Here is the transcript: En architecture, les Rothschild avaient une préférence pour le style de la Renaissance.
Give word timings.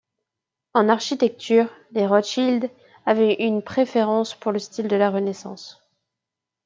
En 0.73 0.89
architecture, 0.89 1.67
les 1.91 2.07
Rothschild 2.07 2.71
avaient 3.05 3.45
une 3.45 3.61
préférence 3.61 4.33
pour 4.33 4.51
le 4.51 4.57
style 4.57 4.87
de 4.87 4.95
la 4.95 5.11
Renaissance. 5.11 5.87